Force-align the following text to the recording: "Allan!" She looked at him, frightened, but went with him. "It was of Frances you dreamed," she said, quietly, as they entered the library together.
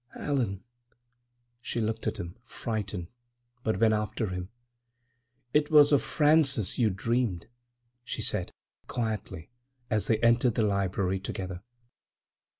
"Allan!" 0.15 0.63
She 1.61 1.79
looked 1.79 2.07
at 2.07 2.17
him, 2.17 2.35
frightened, 2.43 3.09
but 3.61 3.79
went 3.79 3.93
with 4.19 4.31
him. 4.31 4.49
"It 5.53 5.69
was 5.69 5.91
of 5.91 6.01
Frances 6.01 6.79
you 6.79 6.89
dreamed," 6.89 7.45
she 8.03 8.23
said, 8.23 8.51
quietly, 8.87 9.51
as 9.91 10.07
they 10.07 10.17
entered 10.21 10.55
the 10.55 10.63
library 10.63 11.19
together. 11.19 11.61